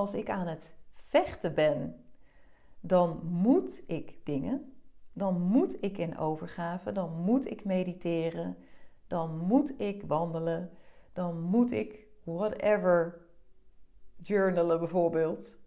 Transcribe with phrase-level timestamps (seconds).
[0.00, 2.04] als ik aan het vechten ben,
[2.80, 4.74] dan moet ik dingen.
[5.12, 8.56] Dan moet ik in overgave, dan moet ik mediteren,
[9.06, 10.70] dan moet ik wandelen,
[11.12, 13.20] dan moet ik whatever
[14.22, 15.58] journalen bijvoorbeeld.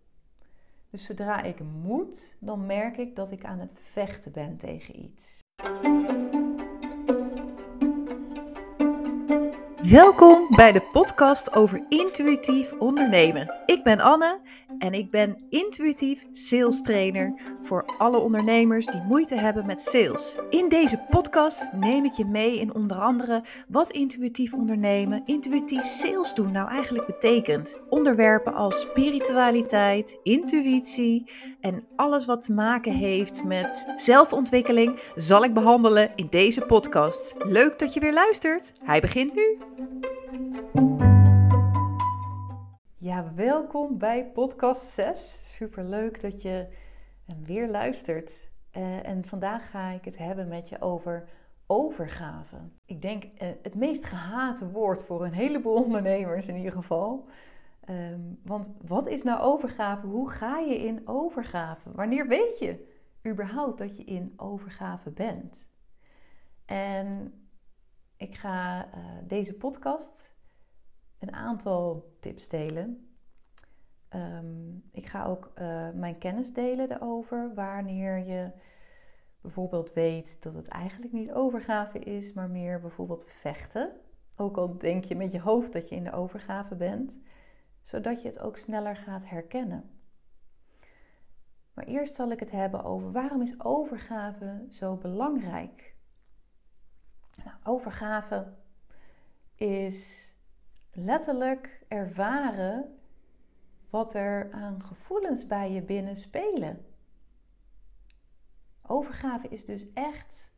[0.89, 5.41] Dus zodra ik moet, dan merk ik dat ik aan het vechten ben tegen iets.
[9.93, 13.53] Welkom bij de podcast over intuïtief ondernemen.
[13.65, 14.39] Ik ben Anne
[14.83, 20.39] en ik ben intuïtief sales trainer voor alle ondernemers die moeite hebben met sales.
[20.49, 26.33] In deze podcast neem ik je mee in onder andere wat intuïtief ondernemen, intuïtief sales
[26.33, 27.77] doen nou eigenlijk betekent.
[27.89, 36.11] Onderwerpen als spiritualiteit, intuïtie en alles wat te maken heeft met zelfontwikkeling zal ik behandelen
[36.15, 37.35] in deze podcast.
[37.37, 38.73] Leuk dat je weer luistert.
[38.83, 39.57] Hij begint nu.
[43.13, 45.41] Ja, welkom bij podcast 6.
[45.55, 46.67] Super leuk dat je
[47.43, 48.51] weer luistert.
[48.77, 51.29] Uh, en vandaag ga ik het hebben met je over
[51.67, 52.55] overgave.
[52.85, 53.29] Ik denk uh,
[53.61, 57.27] het meest gehate woord voor een heleboel ondernemers in ieder geval.
[57.89, 60.07] Um, want wat is nou overgave?
[60.07, 61.91] Hoe ga je in overgave?
[61.91, 62.93] Wanneer weet je
[63.27, 65.67] überhaupt dat je in overgave bent?
[66.65, 67.33] En
[68.17, 68.89] ik ga
[69.27, 70.32] deze podcast
[71.23, 73.07] een aantal tips delen.
[74.09, 77.53] Um, ik ga ook uh, mijn kennis delen erover.
[77.53, 78.51] Wanneer je
[79.41, 83.91] bijvoorbeeld weet dat het eigenlijk niet overgave is, maar meer bijvoorbeeld vechten.
[84.35, 87.19] Ook al denk je met je hoofd dat je in de overgave bent,
[87.81, 89.89] zodat je het ook sneller gaat herkennen.
[91.73, 95.95] Maar eerst zal ik het hebben over waarom is overgave zo belangrijk?
[97.43, 98.53] Nou, overgave
[99.55, 100.31] is
[100.93, 102.97] letterlijk ervaren
[103.89, 106.85] wat er aan gevoelens bij je binnen spelen.
[108.87, 110.53] Overgave is dus echt,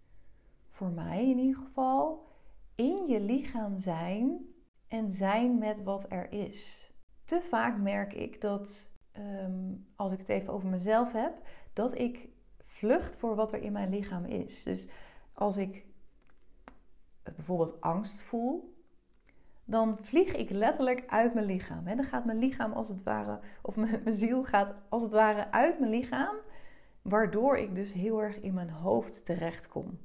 [0.69, 2.28] voor mij in ieder geval,
[2.75, 4.53] in je lichaam zijn
[4.88, 6.91] en zijn met wat er is.
[7.23, 12.29] Te vaak merk ik dat, ehm, als ik het even over mezelf heb, dat ik
[12.63, 14.63] vlucht voor wat er in mijn lichaam is.
[14.63, 14.88] Dus
[15.34, 15.85] als ik
[17.23, 18.75] bijvoorbeeld angst voel,
[19.66, 21.86] dan vlieg ik letterlijk uit mijn lichaam.
[21.86, 25.80] Dan gaat mijn lichaam als het ware, of mijn, ziel gaat als het ware uit
[25.80, 26.36] mijn lichaam,
[27.02, 30.00] waardoor ik dus heel erg in mijn hoofd terechtkom.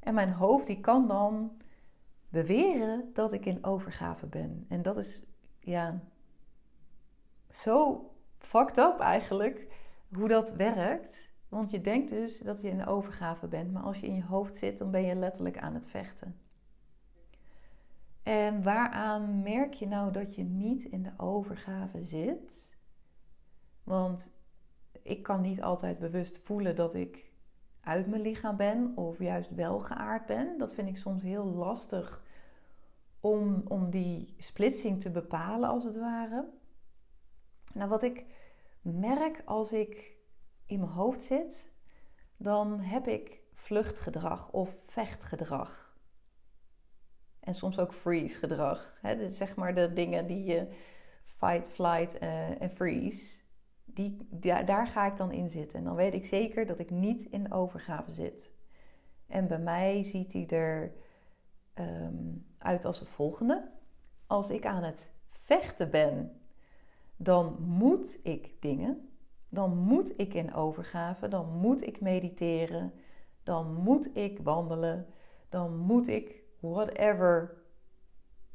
[0.00, 1.56] En mijn hoofd die kan dan
[2.28, 4.66] beweren dat ik in overgave ben.
[4.68, 5.22] En dat is
[5.60, 6.00] ja
[7.50, 9.66] zo fucked up eigenlijk
[10.14, 11.32] hoe dat werkt.
[11.48, 14.56] Want je denkt dus dat je in overgave bent, maar als je in je hoofd
[14.56, 16.36] zit, dan ben je letterlijk aan het vechten.
[18.22, 22.76] En waaraan merk je nou dat je niet in de overgave zit?
[23.84, 24.30] Want
[25.02, 27.30] ik kan niet altijd bewust voelen dat ik
[27.80, 30.58] uit mijn lichaam ben of juist wel geaard ben.
[30.58, 32.22] Dat vind ik soms heel lastig
[33.20, 36.48] om, om die splitsing te bepalen, als het ware.
[37.74, 38.24] Nou, wat ik
[38.80, 40.16] merk als ik
[40.66, 41.72] in mijn hoofd zit,
[42.36, 45.91] dan heb ik vluchtgedrag of vechtgedrag.
[47.42, 48.98] En soms ook freeze gedrag.
[49.00, 49.16] Hè?
[49.16, 50.66] Dus zeg maar de dingen die je
[51.22, 53.40] fight, flight uh, en freeze.
[53.84, 54.16] Die,
[54.64, 55.78] daar ga ik dan in zitten.
[55.78, 58.50] En dan weet ik zeker dat ik niet in overgave zit.
[59.26, 60.92] En bij mij ziet hij er
[61.74, 63.70] ehm, uit als het volgende.
[64.26, 66.40] Als ik aan het vechten ben,
[67.16, 69.08] dan moet ik dingen.
[69.48, 71.28] Dan moet ik in overgave.
[71.28, 72.92] Dan moet ik mediteren.
[73.42, 75.06] Dan moet ik wandelen.
[75.48, 77.62] Dan moet ik whatever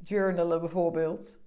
[0.04, 1.40] journalen bijvoorbeeld.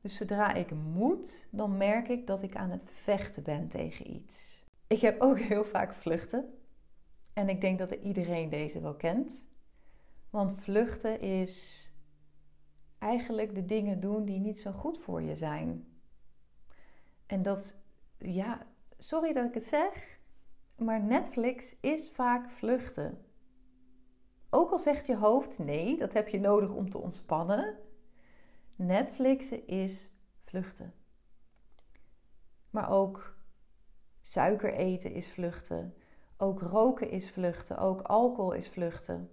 [0.00, 4.64] Dus zodra ik moet, dan merk ik dat ik aan het vechten ben tegen iets.
[4.86, 6.58] Ik heb ook heel vaak vluchten.
[7.32, 9.44] En ik denk dat iedereen deze wel kent.
[10.30, 11.84] Want vluchten is
[12.98, 15.86] eigenlijk de dingen doen die niet zo goed voor je zijn.
[17.26, 17.76] En dat,
[18.18, 18.66] ja,
[18.98, 20.18] sorry dat ik het zeg,
[20.76, 23.24] maar Netflix is vaak vluchten.
[24.50, 27.78] Ook al zegt je hoofd nee, dat heb je nodig om te ontspannen.
[28.76, 30.10] Netflixen is
[30.44, 30.94] vluchten.
[32.70, 33.36] Maar ook
[34.20, 35.94] suiker eten is vluchten.
[36.36, 37.78] Ook roken is vluchten.
[37.78, 39.30] Ook alcohol is vluchten.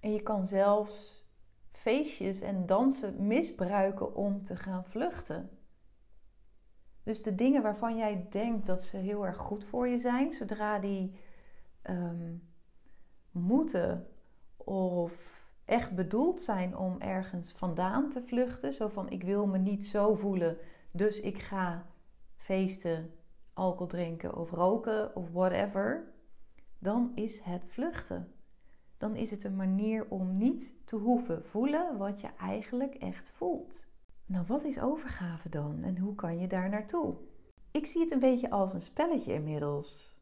[0.00, 1.24] En je kan zelfs
[1.70, 5.58] feestjes en dansen misbruiken om te gaan vluchten.
[7.02, 10.78] Dus de dingen waarvan jij denkt dat ze heel erg goed voor je zijn, zodra
[10.78, 11.14] die
[11.82, 12.53] um,
[13.34, 14.06] moeten
[14.56, 19.86] of echt bedoeld zijn om ergens vandaan te vluchten, zo van ik wil me niet
[19.86, 20.56] zo voelen,
[20.90, 21.86] dus ik ga
[22.36, 23.10] feesten,
[23.52, 26.12] alcohol drinken of roken of whatever,
[26.78, 28.32] dan is het vluchten.
[28.98, 33.86] Dan is het een manier om niet te hoeven voelen wat je eigenlijk echt voelt.
[34.26, 37.14] Nou, wat is overgave dan en hoe kan je daar naartoe?
[37.70, 40.13] Ik zie het een beetje als een spelletje inmiddels.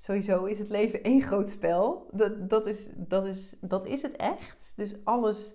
[0.00, 2.08] Sowieso is het leven één groot spel.
[2.12, 4.72] Dat, dat, is, dat, is, dat is het echt.
[4.76, 5.54] Dus alles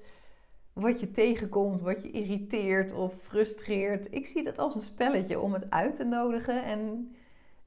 [0.74, 4.14] wat je tegenkomt, wat je irriteert of frustreert.
[4.14, 7.16] Ik zie dat als een spelletje om het uit te nodigen en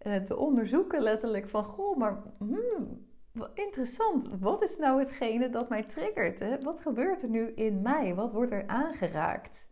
[0.07, 1.65] uh, te onderzoeken letterlijk van...
[1.65, 3.07] Goh, maar hmm,
[3.55, 4.29] interessant.
[4.41, 6.39] Wat is nou hetgene dat mij triggert?
[6.39, 6.61] Hè?
[6.61, 8.15] Wat gebeurt er nu in mij?
[8.15, 9.69] Wat wordt er aangeraakt?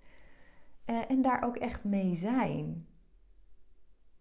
[0.87, 2.87] Uh, en daar ook echt mee zijn.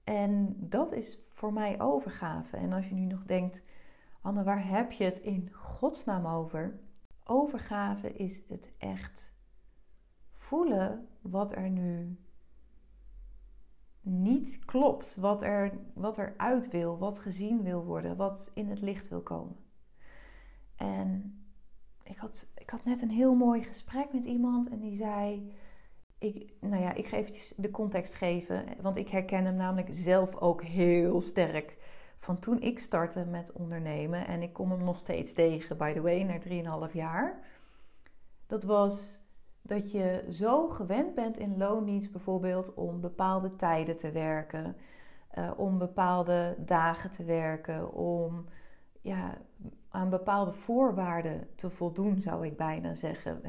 [0.06, 2.58] En dat is voor mij overgave.
[2.58, 3.64] En als je nu nog denkt,
[4.22, 6.80] Anne, waar heb je het in godsnaam over?
[7.24, 9.34] Overgave is het echt
[10.32, 12.20] voelen wat er nu
[14.02, 18.82] niet klopt, wat er, wat er uit wil, wat gezien wil worden, wat in het
[18.82, 19.56] licht wil komen.
[20.76, 21.40] En
[22.04, 25.54] ik had, ik had net een heel mooi gesprek met iemand en die zei:
[26.20, 30.36] ik, nou ja, ik ga even de context geven, want ik herken hem namelijk zelf
[30.36, 31.78] ook heel sterk.
[32.18, 36.02] Van toen ik startte met ondernemen, en ik kom hem nog steeds tegen, by the
[36.02, 37.40] way, na 3,5 jaar.
[38.48, 39.24] Dat was
[39.62, 44.76] dat je zo gewend bent in loondienst bijvoorbeeld om bepaalde tijden te werken,
[45.38, 48.46] uh, om bepaalde dagen te werken, om
[49.02, 49.38] ja,
[49.90, 53.40] aan bepaalde voorwaarden te voldoen, zou ik bijna zeggen.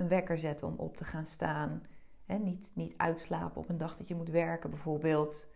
[0.00, 1.82] Een wekker zetten om op te gaan staan.
[2.26, 2.38] Hè?
[2.38, 5.46] Niet, niet uitslapen op een dag dat je moet werken, bijvoorbeeld.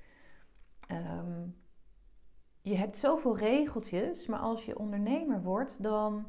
[0.87, 1.47] Ehm,
[2.61, 6.27] je hebt zoveel regeltjes, maar als je ondernemer wordt, dan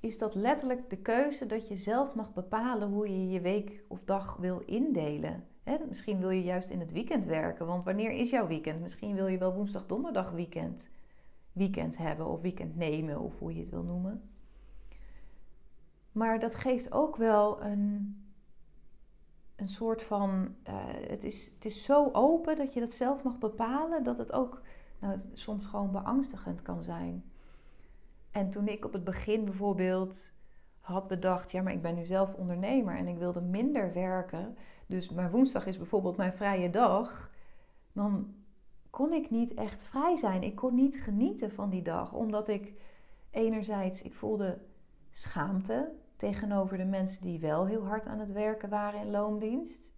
[0.00, 4.04] is dat letterlijk de keuze dat je zelf mag bepalen hoe je je week of
[4.04, 5.46] dag wil indelen.
[5.88, 8.80] misschien wil je juist in het weekend werken, want wanneer is jouw weekend?
[8.80, 10.90] Misschien wil je wel woensdag, donderdag weekend,
[11.52, 14.37] weekend hebben of weekend nemen of hoe je het wil noemen.
[16.18, 18.16] Maar dat geeft ook wel een,
[19.56, 20.54] een soort van.
[20.68, 20.74] Uh,
[21.08, 24.62] het, is, het is zo open dat je dat zelf mag bepalen, dat het ook
[24.98, 27.30] nou, soms gewoon beangstigend kan zijn.
[28.30, 30.30] En toen ik op het begin bijvoorbeeld
[30.80, 34.56] had bedacht, ja, maar ik ben nu zelf ondernemer en ik wilde minder werken,
[34.86, 37.30] dus mijn woensdag is bijvoorbeeld mijn vrije dag,
[37.92, 38.34] dan
[38.90, 40.42] kon ik niet echt vrij zijn.
[40.42, 42.72] Ik kon niet genieten van die dag, omdat ik
[43.30, 44.58] enerzijds, ik voelde
[45.10, 49.92] schaamte tegenover de mensen die wel heel hard aan het werken waren in loondienst.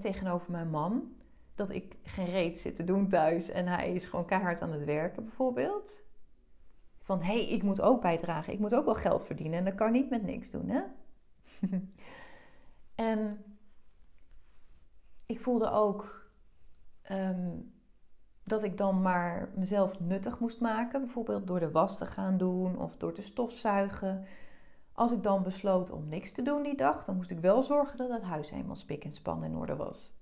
[0.00, 1.16] tegenover mijn man,
[1.54, 4.84] dat ik geen reet zit te doen thuis en hij is gewoon keihard aan het
[4.84, 6.02] werken bijvoorbeeld.
[7.00, 8.52] Van hé, hey, ik moet ook bijdragen.
[8.52, 9.58] Ik moet ook wel geld verdienen.
[9.58, 10.82] En dat kan niet met niks doen, hè?
[13.10, 13.44] en
[15.26, 16.30] ik voelde ook
[17.02, 17.50] ehm,
[18.44, 21.00] dat ik dan maar mezelf nuttig moest maken.
[21.00, 24.26] Bijvoorbeeld door de was te gaan doen of door te stofzuigen.
[24.94, 27.96] Als ik dan besloot om niks te doen die dag, dan moest ik wel zorgen
[27.96, 30.14] dat het huis helemaal spik en span in orde was.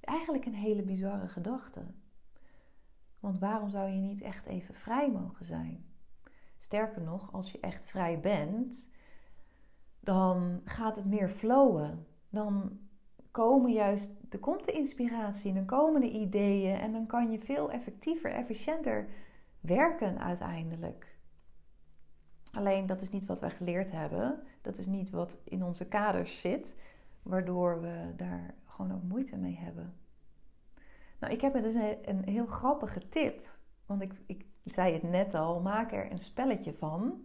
[0.00, 1.86] Eigenlijk een hele bizarre gedachte.
[3.20, 5.86] Want waarom zou je niet echt even vrij mogen zijn?
[6.58, 8.88] Sterker nog, als je echt vrij bent,
[10.00, 12.06] dan gaat het meer flowen.
[12.30, 12.78] Dan
[13.30, 17.70] komen juist, er komt de inspiratie, dan komen de ideeën en dan kan je veel
[17.70, 19.08] effectiever, efficiënter
[19.60, 21.17] werken uiteindelijk.
[22.52, 24.42] Alleen dat is niet wat wij geleerd hebben.
[24.62, 26.76] Dat is niet wat in onze kaders zit,
[27.22, 29.94] waardoor we daar gewoon ook moeite mee hebben.
[31.20, 33.56] Nou, ik heb er dus een, heel grappige tip.
[33.86, 37.22] Want ik, ik zei het net al, maak er een spelletje van.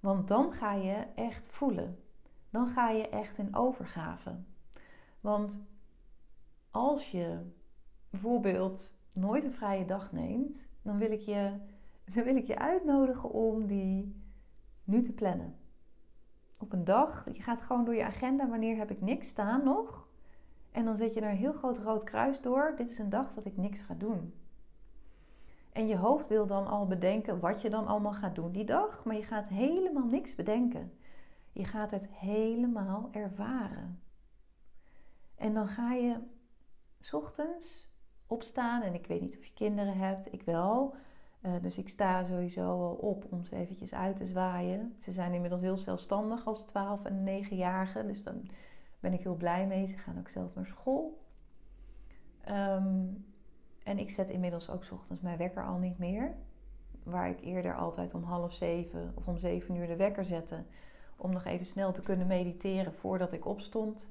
[0.00, 1.98] Want dan ga je echt voelen.
[2.50, 4.36] Dan ga je echt in overgave.
[5.20, 5.62] Want
[6.70, 7.40] als je
[8.10, 11.52] bijvoorbeeld nooit een vrije dag neemt, dan wil ik je,
[12.14, 14.26] dan wil ik je uitnodigen om die
[14.88, 15.56] nu te plannen.
[16.58, 20.08] Op een dag, je gaat gewoon door je agenda, wanneer heb ik niks staan nog?
[20.70, 22.74] En dan zet je er een heel groot rood kruis door.
[22.76, 24.34] Dit is een dag dat ik niks ga doen.
[25.72, 29.04] En je hoofd wil dan al bedenken wat je dan allemaal gaat doen die dag.
[29.04, 30.92] Maar je gaat helemaal niks bedenken.
[31.52, 34.02] Je gaat het helemaal ervaren.
[35.34, 36.16] En dan ga je
[37.10, 37.90] ochtends
[38.26, 38.82] opstaan.
[38.82, 40.32] En ik weet niet of je kinderen hebt.
[40.32, 40.94] Ik wel.
[41.42, 44.94] Uh, dus ik sta sowieso al op om ze eventjes uit te zwaaien.
[44.98, 48.06] Ze zijn inmiddels heel zelfstandig als 12 en 9-jarigen.
[48.06, 48.48] Dus dan
[49.00, 49.86] ben ik heel blij mee.
[49.86, 51.26] Ze gaan ook zelf naar school.
[52.40, 53.06] Ehm,
[53.84, 56.34] en ik zet inmiddels ook ochtends mijn wekker al niet meer.
[57.02, 60.64] waar ik eerder altijd om half zeven of om zeven uur de wekker zette.
[61.16, 64.10] Om nog even snel te kunnen mediteren voordat ik opstond.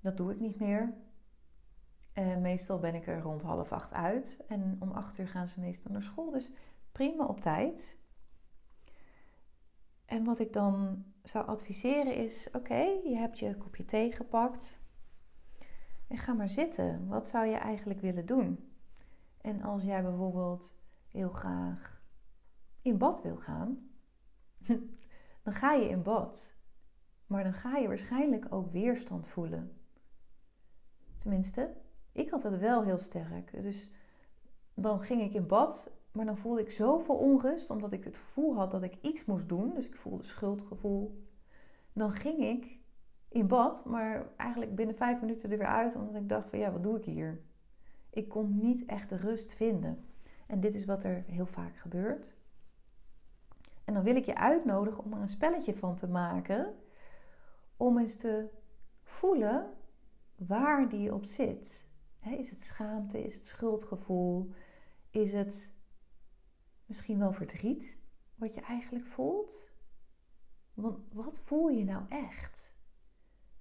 [0.00, 0.94] Dat doe ik niet meer.
[2.12, 4.40] En meestal ben ik er rond half acht uit.
[4.48, 6.30] En om acht uur gaan ze meestal naar school.
[6.30, 6.50] Dus
[6.92, 7.98] prima op tijd.
[10.04, 14.80] En wat ik dan zou adviseren is: oké, je hebt je kopje thee gepakt.
[16.08, 17.08] En ga maar zitten.
[17.08, 18.72] Wat zou je eigenlijk willen doen?
[19.40, 20.74] En als jij bijvoorbeeld
[21.08, 22.02] heel graag
[22.82, 23.90] in bad wil gaan,
[25.44, 26.54] dan ga je in bad.
[27.26, 29.76] Maar dan ga je waarschijnlijk ook weerstand voelen.
[31.18, 31.74] Tenminste,
[32.12, 33.62] ik had het wel heel sterk.
[33.62, 33.90] Dus
[34.74, 38.56] dan ging ik in bad, maar dan voelde ik zoveel onrust, omdat ik het gevoel
[38.56, 39.74] had dat ik iets moest doen.
[39.74, 41.26] Dus ik voelde schuldgevoel.
[41.92, 42.78] Dan ging ik
[43.28, 46.72] in bad, maar eigenlijk binnen vijf minuten er weer uit, omdat ik dacht van ja,
[46.72, 47.40] wat doe ik hier?
[48.10, 50.04] Ik kon niet echt rust vinden.
[50.46, 52.36] En dit is wat er heel vaak gebeurt.
[53.84, 56.74] En dan wil ik je uitnodigen om er een spelletje van te maken.
[57.76, 58.48] Om eens te
[59.02, 59.70] voelen
[60.36, 61.86] waar die op zit.
[62.30, 63.24] Is het schaamte?
[63.24, 64.52] Is het schuldgevoel?
[65.10, 65.72] Is het
[66.86, 67.98] misschien wel verdriet
[68.34, 69.70] wat je eigenlijk voelt?
[70.74, 72.74] Want wat voel je nou echt?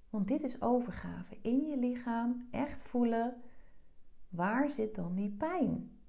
[0.10, 1.38] Want dit is overgave.
[1.42, 3.42] In je lichaam echt voelen
[4.30, 6.00] waar zit dan die pijn?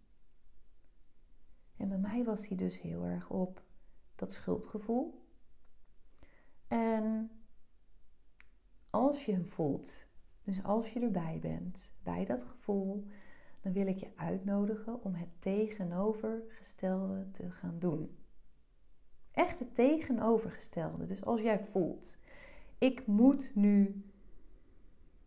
[1.76, 3.62] En bij mij was die dus heel erg op
[4.14, 5.26] dat schuldgevoel.
[6.68, 7.30] En
[8.90, 10.06] als je hem voelt,
[10.42, 13.06] dus als je erbij bent, bij dat gevoel,
[13.60, 18.16] dan wil ik je uitnodigen om het tegenovergestelde te gaan doen.
[19.32, 21.04] Echt het tegenovergestelde.
[21.04, 22.16] Dus als jij voelt,
[22.78, 24.04] ik moet nu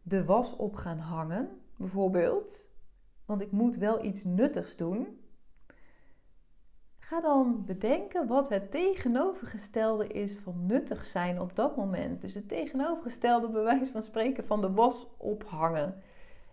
[0.01, 2.69] de was op gaan hangen, bijvoorbeeld,
[3.25, 5.19] want ik moet wel iets nuttigs doen.
[7.05, 12.21] Ga dan bedenken wat het tegenovergestelde is van nuttig zijn op dat moment.
[12.21, 16.01] Dus het tegenovergestelde bewijs van spreken van de was ophangen.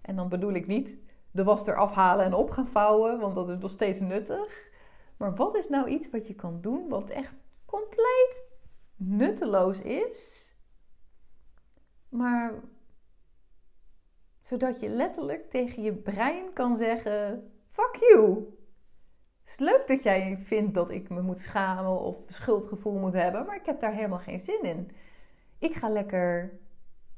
[0.02, 0.96] En dan bedoel ik niet
[1.30, 4.70] de was eraf halen en op gaan vouwen, want dat is nog steeds nuttig.
[5.16, 8.44] Maar wat is nou iets wat je kan doen wat echt compleet
[8.96, 10.54] nutteloos is,
[12.08, 12.60] maar
[14.40, 18.46] zodat je letterlijk tegen je brein kan zeggen: Fuck you!
[19.42, 23.46] Het is leuk dat jij vindt dat ik me moet schamen of schuldgevoel moet hebben,
[23.46, 24.90] maar ik heb daar helemaal geen zin in.
[25.58, 26.60] Ik ga lekker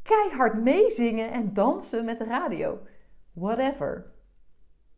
[0.02, 2.78] keihard meezingen en dansen met de radio.
[3.33, 4.12] Whatever.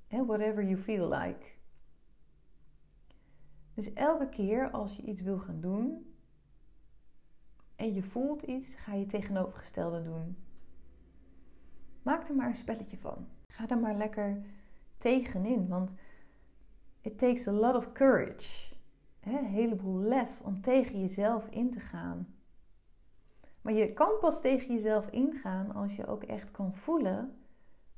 [0.08, 1.46] And whatever you feel like.
[3.74, 6.14] Dus elke keer als je iets wil gaan doen
[7.76, 10.36] en je voelt iets, ga je tegenovergestelde doen.
[12.02, 13.28] Maak er maar een spelletje van.
[13.46, 14.42] Ga er maar lekker
[14.96, 15.94] tegenin, want
[17.06, 18.74] it takes a lot of courage.
[19.24, 22.34] Een heleboel lef om tegen jezelf in te gaan.
[23.60, 27.38] Maar je kan pas tegen jezelf ingaan als je ook echt kan voelen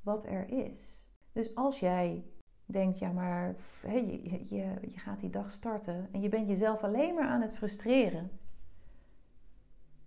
[0.02, 1.06] wat er is.
[1.32, 2.24] Dus als jij
[2.66, 7.14] denkt, ja maar je, je, je gaat die dag starten en je bent jezelf alleen
[7.14, 8.30] maar aan het frustreren.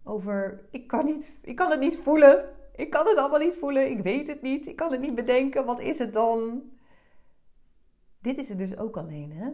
[0.03, 2.45] Over, ik kan, niet, ik kan het niet voelen.
[2.75, 3.91] Ik kan het allemaal niet voelen.
[3.91, 4.67] Ik weet het niet.
[4.67, 5.65] Ik kan het niet bedenken.
[5.65, 6.61] Wat is het dan?
[8.21, 9.51] Dit is er dus ook alleen, hè?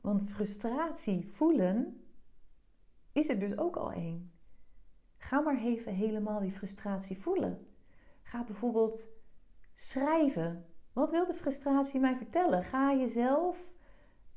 [0.00, 2.04] Want frustratie voelen
[3.12, 4.32] is er dus ook al één.
[5.16, 7.66] Ga maar even helemaal die frustratie voelen.
[8.22, 9.08] Ga bijvoorbeeld
[9.74, 10.66] schrijven.
[10.92, 12.64] Wat wil de frustratie mij vertellen?
[12.64, 13.72] Ga jezelf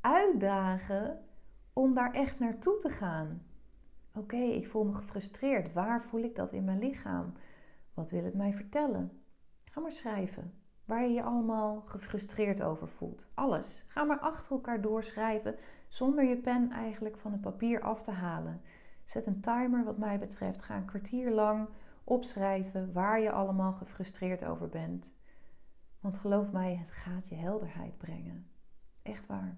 [0.02, 1.26] uitdagen
[1.74, 3.46] om daar echt naartoe te gaan.
[4.14, 5.74] Oké, ik voel me gefrustreerd.
[5.74, 7.34] Waar voel ik dat in mijn lichaam?
[7.94, 9.22] Wat wil het mij vertellen?
[9.72, 10.57] Ga maar schrijven.
[10.88, 13.30] Waar je je allemaal gefrustreerd over voelt.
[13.34, 13.86] Alles.
[13.88, 15.56] Ga maar achter elkaar doorschrijven
[15.88, 18.62] zonder je pen eigenlijk van het papier af te halen.
[19.04, 20.62] Zet een timer wat mij betreft.
[20.62, 21.70] Ga een kwartier lang
[22.04, 25.14] opschrijven waar je allemaal gefrustreerd over bent.
[26.00, 28.48] Want geloof mij, het gaat je helderheid brengen.
[29.02, 29.58] Echt waar.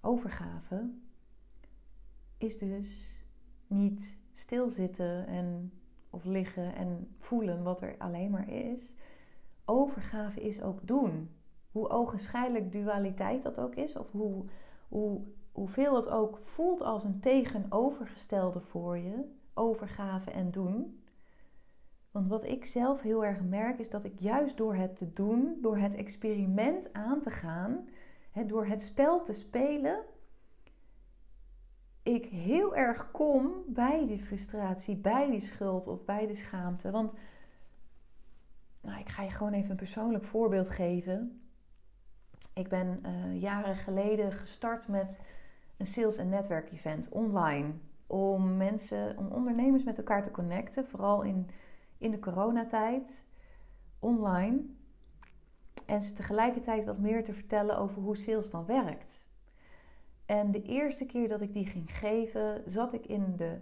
[0.00, 0.90] Overgave
[2.38, 3.20] is dus
[3.66, 5.72] niet stilzitten en,
[6.10, 8.96] of liggen en voelen wat er alleen maar is.
[9.70, 11.30] Overgave is ook doen.
[11.70, 14.44] Hoe ogenschijnlijk dualiteit dat ook is, of hoe,
[14.88, 15.20] hoe,
[15.52, 19.24] hoeveel het ook voelt als een tegenovergestelde voor je,
[19.54, 21.02] overgave en doen.
[22.10, 25.58] Want wat ik zelf heel erg merk is dat ik juist door het te doen,
[25.60, 27.88] door het experiment aan te gaan,
[28.46, 30.04] door het spel te spelen,
[32.02, 36.90] ik heel erg kom bij die frustratie, bij die schuld of bij de schaamte.
[36.90, 37.14] Want
[38.90, 41.42] nou, ik ga je gewoon even een persoonlijk voorbeeld geven.
[42.54, 45.20] Ik ben uh, jaren geleden gestart met
[45.76, 47.72] een sales- en netwerkevent online.
[48.06, 50.86] Om mensen, om ondernemers met elkaar te connecten.
[50.86, 51.50] Vooral in,
[51.98, 53.24] in de coronatijd.
[53.98, 54.62] Online.
[55.86, 59.24] En ze tegelijkertijd wat meer te vertellen over hoe sales dan werkt.
[60.26, 63.60] En de eerste keer dat ik die ging geven, zat ik in de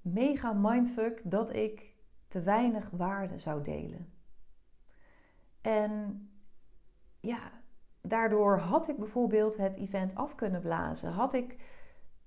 [0.00, 1.94] mega mindfuck dat ik
[2.28, 4.12] te weinig waarde zou delen.
[5.62, 6.28] En
[7.20, 7.38] ja,
[8.00, 11.12] daardoor had ik bijvoorbeeld het event af kunnen blazen.
[11.12, 11.56] Had ik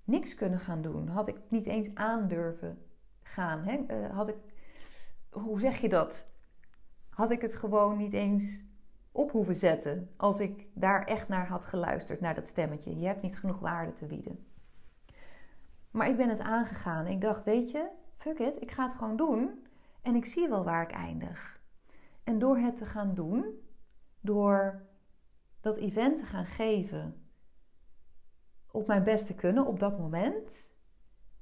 [0.04, 1.08] niks kunnen gaan doen.
[1.08, 2.86] Had ik niet eens aandurven
[3.24, 3.64] gaan.
[3.64, 3.76] Hè?
[3.88, 4.38] Eh, had ik,
[5.30, 6.26] hoe zeg je dat?
[7.10, 8.64] Had ik het gewoon niet eens
[9.12, 13.00] op hoeven zetten als ik daar echt naar had geluisterd, naar dat stemmetje.
[13.00, 14.46] Je hebt niet genoeg waarde te bieden.
[15.92, 17.08] Maar ik ben het aangegaan.
[17.08, 19.68] Ik dacht, weet je, fuck it, ik ga het gewoon doen
[20.02, 21.55] en ik zie wel waar ik eindig.
[22.26, 23.46] En door het te gaan doen,
[24.22, 24.82] door
[25.62, 27.26] dat event te gaan geven
[28.72, 30.74] op mijn beste kunnen op dat moment.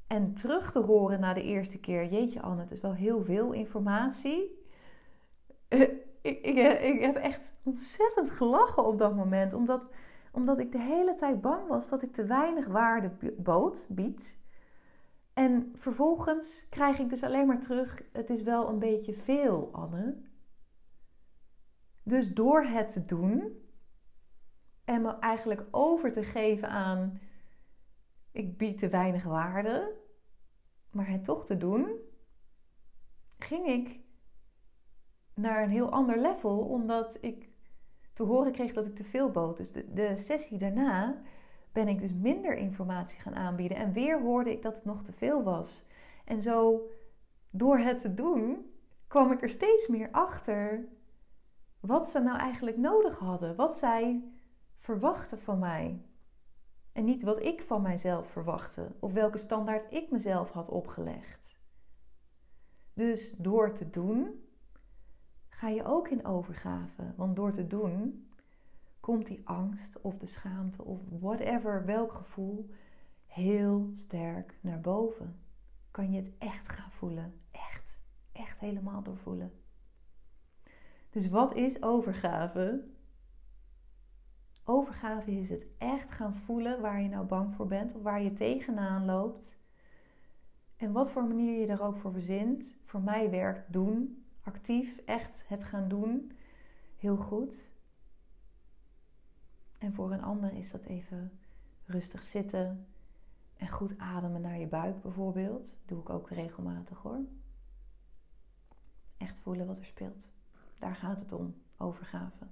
[0.07, 3.51] En terug te horen na de eerste keer, jeetje Anne, het is wel heel veel
[3.51, 4.65] informatie.
[5.67, 9.53] ik, ik, ik, heb echt ontzettend gelachen op dat moment.
[9.53, 9.83] Omdat,
[10.31, 14.41] omdat ik de hele tijd bang was dat ik te weinig waarde bood, bied.
[15.33, 20.31] En vervolgens krijg ik dus alleen maar terug: het is wel een beetje veel, Anne.
[22.03, 23.61] Dus door het te doen
[24.85, 27.19] en me eigenlijk over te geven aan:
[28.31, 29.95] ik bied te weinig waarde,
[30.91, 31.99] maar het toch te doen,
[33.37, 33.99] ging ik
[35.33, 37.49] naar een heel ander level, omdat ik
[38.13, 39.57] te horen kreeg dat ik te veel bood.
[39.57, 41.21] Dus de, de sessie daarna
[41.71, 43.77] ben ik dus minder informatie gaan aanbieden.
[43.77, 45.85] En weer hoorde ik dat het nog te veel was.
[46.25, 46.89] En zo,
[47.49, 48.71] door het te doen,
[49.07, 50.87] kwam ik er steeds meer achter
[51.85, 53.55] wat ze nou eigenlijk nodig hadden.
[53.55, 54.23] Wat zij
[54.77, 56.05] verwachten van mij.
[56.91, 58.91] En niet wat ik van mijzelf verwachtte.
[58.99, 61.59] Of welke standaard ik mezelf had opgelegd.
[62.93, 64.47] Dus door te doen,
[65.49, 67.13] ga je ook in overgave.
[67.15, 68.27] Want door te doen
[68.99, 72.69] komt die angst of de schaamte of whatever, welk gevoel,
[73.25, 75.39] heel sterk naar boven.
[75.91, 77.41] Kan je het echt gaan voelen.
[77.51, 77.99] Echt,
[78.31, 79.62] echt helemaal doorvoelen.
[81.13, 82.83] Dus wat is overgave?
[84.63, 88.33] Overgave is het echt gaan voelen waar je nou bang voor bent of waar je
[88.33, 89.57] tegenaan loopt.
[90.75, 92.75] En wat voor manier je daar ook voor verzint.
[92.85, 96.31] Voor mij werkt doen actief echt het gaan doen
[96.97, 97.71] heel goed.
[99.79, 101.39] En voor een ander is dat even
[101.85, 102.87] rustig zitten
[103.57, 105.79] en goed ademen naar je buik bijvoorbeeld.
[105.85, 107.19] Doe ik ook regelmatig hoor.
[109.17, 110.31] Echt voelen wat er speelt.
[110.83, 112.45] Daar gaat het om, overgave.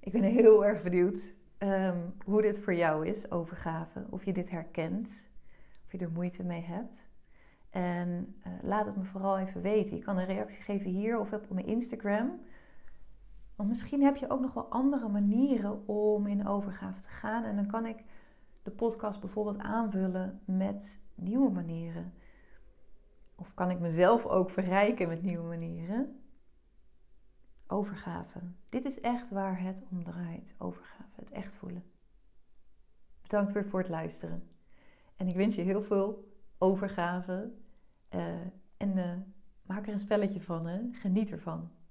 [0.00, 4.06] Ik ben heel erg benieuwd um, hoe dit voor jou is, overgave.
[4.10, 5.28] Of je dit herkent,
[5.84, 7.08] of je er moeite mee hebt.
[7.70, 9.96] En uh, laat het me vooral even weten.
[9.96, 12.40] Je kan een reactie geven hier of op mijn Instagram.
[13.56, 17.44] Want misschien heb je ook nog wel andere manieren om in overgave te gaan.
[17.44, 18.04] En dan kan ik
[18.62, 22.12] de podcast bijvoorbeeld aanvullen met nieuwe manieren.
[23.34, 26.18] Of kan ik mezelf ook verrijken met nieuwe manieren?
[27.66, 28.40] Overgave.
[28.68, 30.54] Dit is echt waar het om draait.
[30.58, 31.10] Overgave.
[31.14, 31.84] Het echt voelen.
[33.22, 34.48] Bedankt weer voor het luisteren.
[35.16, 37.52] En ik wens je heel veel overgave
[38.10, 38.40] uh,
[38.76, 39.12] en uh,
[39.62, 40.80] maak er een spelletje van, hè?
[40.92, 41.70] geniet ervan.